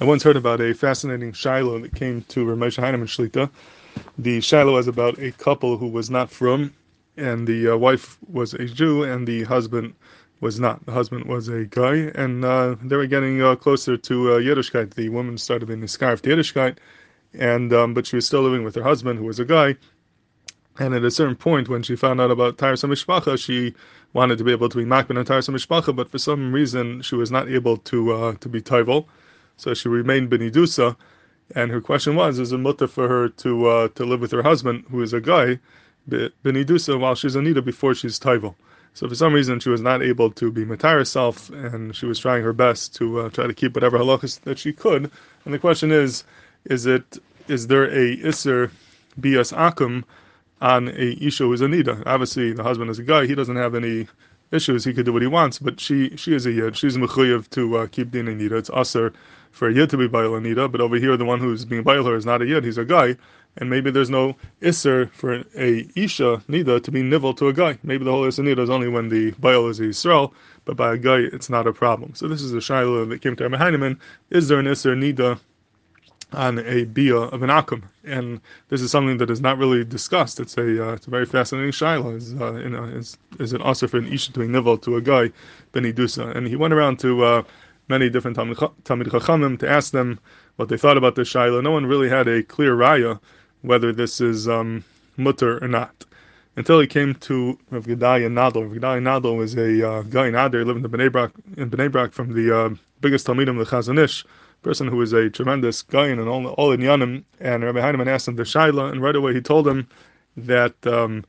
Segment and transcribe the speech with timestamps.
[0.00, 3.50] I once heard about a fascinating Shiloh that came to Ramesh Heinemann Shlita.
[4.16, 6.72] The Shiloh was about a couple who was not from,
[7.16, 9.94] and the uh, wife was a Jew, and the husband
[10.40, 10.86] was not.
[10.86, 14.94] The husband was a guy, and uh, they were getting uh, closer to uh, Yiddishkeit.
[14.94, 16.76] The woman started being scarf to Yiddishkeit,
[17.34, 19.74] and um, but she was still living with her husband, who was a guy.
[20.78, 23.74] And at a certain point, when she found out about Tyrus Mishpacha, she
[24.12, 27.32] wanted to be able to be and Tyrus Mishpacha, but for some reason she was
[27.32, 29.06] not able to uh, to be Taival,
[29.58, 30.96] so she remained Benidusa.
[31.54, 34.42] And her question was, is it mutter for her to uh, to live with her
[34.42, 35.58] husband, who is a guy,
[36.08, 38.54] Benidusa, while she's Anita before she's Taival?
[38.94, 42.18] So for some reason she was not able to be Matar herself, and she was
[42.18, 45.10] trying her best to uh, try to keep whatever halachas that she could.
[45.44, 46.24] And the question is,
[46.64, 47.18] is it
[47.48, 48.70] is there a Isser
[49.16, 50.04] Bias Akum
[50.60, 52.02] on a Isha who's a Nida.
[52.06, 54.06] Obviously, the husband is a guy; he doesn't have any
[54.52, 54.84] issues.
[54.84, 55.58] He could do what he wants.
[55.58, 56.76] But she, she is a yid.
[56.76, 58.52] She's mechuyev to uh, keep din nida.
[58.52, 59.12] It's usher
[59.50, 60.70] for a yid to be bayil nida.
[60.70, 62.64] But over here, the one who's being bayil her is not a yid.
[62.64, 63.16] He's a guy,
[63.56, 67.78] and maybe there's no isser for a isha nida to be nivel to a guy.
[67.82, 70.32] Maybe the whole isser nida is only when the bayil is a yisrael,
[70.64, 72.14] but by a guy, it's not a problem.
[72.14, 73.98] So this is a shaila that came to Rabbi Heinemann.
[74.30, 75.38] Is there an isser nida?
[76.32, 80.40] On a bia of an akum, and this is something that is not really discussed.
[80.40, 82.16] It's a uh, it's a very fascinating shaila.
[82.16, 82.54] Is uh,
[82.98, 85.30] is is it also for an isha be nivel to a guy
[85.72, 86.34] benidusa?
[86.36, 87.42] And he went around to uh,
[87.88, 90.20] many different Talmid Chachamim to ask them
[90.56, 91.62] what they thought about this shaila.
[91.62, 93.18] No one really had a clear raya
[93.62, 94.84] whether this is um,
[95.16, 96.04] mutter or not.
[96.56, 98.62] Until he came to Rav Gedalia Nadal.
[98.62, 102.12] Rav Gedalia Nadal was a uh, guy in living in Bnei Brak, in Bnei Brak
[102.12, 104.24] from the uh, biggest Talmidim, the Chazon Ish,
[104.62, 108.28] person who is a tremendous guy and all, all in Yanim, and Rabbi Heinemann asked
[108.28, 109.88] him the Shaila, and right away he told him
[110.36, 111.24] that um,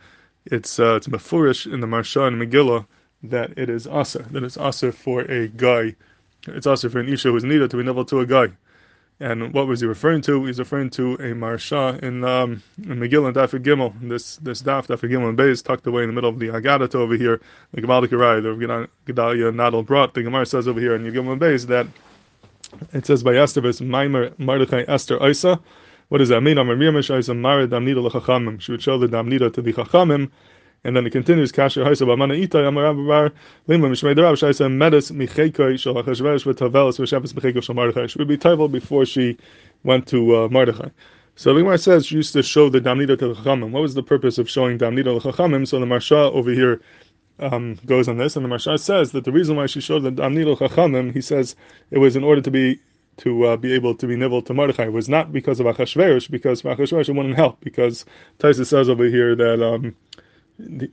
[0.46, 2.86] it's uh, it's Mefurish in the Maharsha and Megillah
[3.24, 5.96] that it is Aser, that it's Aser for a guy,
[6.48, 8.50] it's Aser for an Isha who's needed to be nivel to a guy.
[9.22, 10.46] And what was he referring to?
[10.46, 13.94] He's referring to a Maharsha in, um, in Megillah and Daf Gimel.
[14.02, 16.96] This this Daf, Daf Gimel and Beis, tucked away in the middle of the Agadah
[16.96, 17.42] over here,
[17.74, 20.14] the Gemalik Arai, the Gedalia Nadal brought.
[20.14, 21.88] The Gemara says over here in Yigimel and Beis that
[22.94, 23.82] it says by vs.
[23.82, 25.60] Maimer Mardechai Esther Isa.
[26.10, 26.58] What does that mean?
[26.58, 28.60] Amar Mirmish Isa Mara Damnida Lechachamim.
[28.60, 30.32] She would show the Damnida to the Chachamim.
[30.84, 33.32] And then it continues, Kasher Haisa Bamana Ita Amar Ababar
[33.68, 38.10] Lima Mishmei Darav Shaisa Medes Michekoi Shal Achashverosh V'Tavelis V'Shavas Michekoi Shal Mardechai.
[38.10, 39.38] She would be Tavel before she
[39.84, 40.92] went to uh, Mardechai.
[41.36, 43.72] So the says she used to show the Damnida to the Chachamim.
[43.72, 45.68] What was the purpose of showing Damnida to the Chachamim?
[45.68, 46.82] So the Maharsha over here
[47.40, 50.12] um, goes on this, and the Maharsha says that the reason why she showed the
[50.12, 51.56] Amnil Chachamim, he says
[51.92, 52.80] it was in order to be
[53.18, 54.86] to uh, be able to be nivel to Mordechai.
[54.86, 57.60] It was not because of Achashverosh, because Achashverosh wouldn't help.
[57.60, 58.06] Because
[58.40, 59.96] Taisa says over here that um,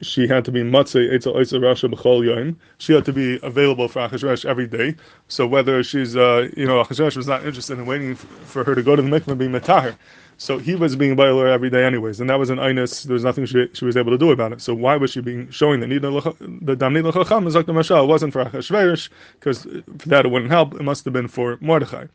[0.01, 2.59] she had to be matzah etzel oisa rasha b'chol yom.
[2.79, 4.95] She had to be available for Achashverosh every day.
[5.29, 8.83] So whether she's, uh, you know, Achashverosh was not interested in waiting for her to
[8.83, 9.97] go to the mikveh and be.
[10.39, 13.05] So he was being bailer every day anyways, and that was an inus.
[13.05, 14.61] There was nothing she, she was able to do about it.
[14.61, 16.03] So why was she being showing the need?
[16.03, 18.05] the damnid lechacham is like the mashal?
[18.05, 19.09] It wasn't for Achashverosh
[19.41, 20.75] because for that it wouldn't help.
[20.75, 22.07] It must have been for Mordechai.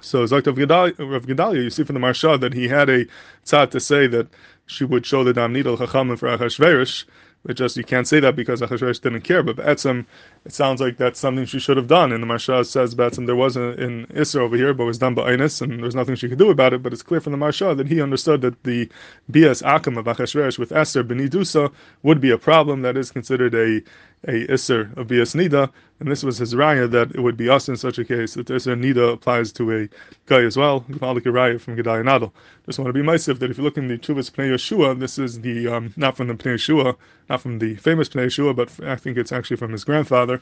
[0.00, 3.06] So Zakt of Gedalia, you see from the Maharsha that he had a
[3.44, 4.28] tzad to say that
[4.68, 7.04] she would show the damnid lechacham for Achashverosh
[7.44, 9.42] But just you can't say that because Achashverosh didn't care.
[9.42, 10.04] But Be'etzim,
[10.44, 12.12] it sounds like that's something she should have done.
[12.12, 15.14] And the Maharsha says Be'etzim there was an in Isra over here, but was done
[15.14, 16.82] by Einis, and there's nothing she could do about it.
[16.82, 18.90] But it's clear from the Maharsha that he understood that the
[19.28, 22.82] Bias Akam of Achashverosh with Esther Benidusa would be a problem.
[22.82, 23.82] That is considered a
[24.26, 25.70] a Isser of Bias Nida,
[26.00, 28.48] and this was his raya that it would be us in such a case that
[28.48, 29.88] Isser Nida applies to a
[30.26, 30.80] guy as well.
[30.90, 32.32] Gemalik raya from Gedai Nadal.
[32.66, 35.18] Just want to be myself that if you look in the Chuvas Pnei Yeshua, this
[35.18, 36.96] is the um, not from the Pnei Yeshua,
[37.28, 40.40] not from the famous Pnei Yeshua, but I think it's actually from his grandfather.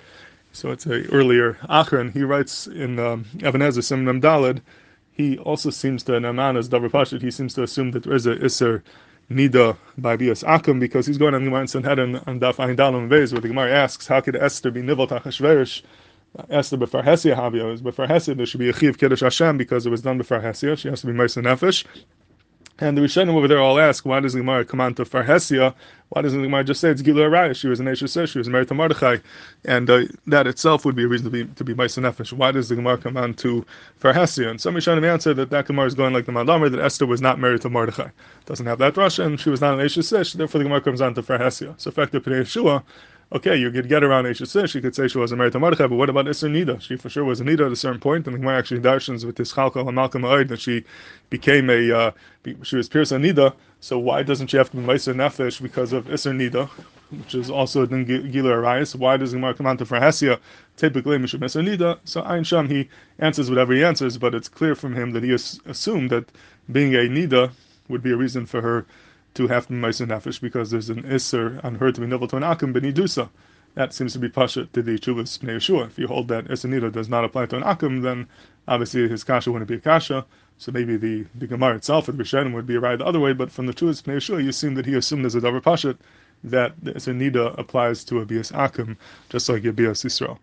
[0.53, 2.13] So it's a earlier Achron.
[2.13, 4.63] He writes in um, Even HaEzer Simnam Dalid.
[5.13, 7.23] He also seems to Naman as Davar Pashit.
[7.23, 8.83] He seems to assume that there is a Isser
[9.31, 13.09] Nida by Bias Akum because he's going on Gemara in Sanhedrin on Daf Ayin Dalam
[13.09, 15.83] Vez where the Gemara asks how could Esther be Nivel Tachashverish
[16.51, 19.87] Esther before Hesia Havia is before Hesia there should be a Chiv Kiddush Hashem because
[19.87, 20.79] it was done before Hesia.
[20.79, 21.85] She has to be Meisa Nefesh
[22.79, 25.75] and the Rishonim over there all ask, why does the Gemara come on to Farhesia?
[26.11, 27.57] Why doesn't the Gemara just say it's Gila Araya?
[27.57, 29.17] She was an Esher she was married to Mordechai,
[29.65, 32.33] and uh, that itself would be a reason to be to be Nefesh.
[32.33, 33.65] Why does the Gemara come on to
[34.01, 34.51] Farhesia?
[34.51, 37.21] And some Rishonim answer that that Gemara is going like the Madamar, that Esther was
[37.21, 38.11] not married to Mordechai.
[38.45, 41.15] Doesn't have that Russia, and she was not an Esher therefore the Gemara comes on
[41.15, 41.75] to Farhesia.
[41.81, 42.83] So, effective Pnei Yeshua,
[43.33, 45.97] okay, you could get around Eishes she could say she wasn't married to Mordechai, but
[45.97, 46.81] what about Isser Nida?
[46.81, 49.25] She for sure was a Nida at a certain point, and the Gemara actually darshans
[49.25, 50.85] with this Chalkal and Malcolm Ma'od that she
[51.31, 52.11] became a, uh,
[52.63, 56.07] she was Pierce Nida, so why doesn't she have to be Meiser Nefesh because of
[56.07, 56.69] Isser Nida,
[57.11, 58.95] which is also a Gila Arayas?
[58.95, 60.39] Why does the Gemara come on to Frahasia,
[60.77, 61.99] typically Mishum Isser Nida?
[62.05, 62.89] So Ayin Sham, he
[63.19, 66.31] answers whatever he answers, but it's clear from him that he assumed that
[66.71, 67.51] being a Nida
[67.89, 68.87] would be a reason for her
[69.37, 72.43] to have Meiser Nefesh because there's an Isser on her to be novel to an
[72.43, 73.29] Akim Benidusa.
[73.75, 75.87] That seems to be Pasha to the Chuvas Pnei Yeshua.
[75.87, 78.27] If you hold that Isser does not apply to an Akim, then
[78.67, 80.25] obviously his Kasha wouldn't be a Kasha.
[80.57, 83.53] So maybe the, the Gemara itself, with Rishonim, would be right the other way, but
[83.53, 85.99] from the Chuvas Pnei Yeshua, you assume that he assumed as a Davar Pasha
[86.43, 88.97] that the Isser applies to a Bias Akim,
[89.29, 90.39] just like a Bias Yisrael.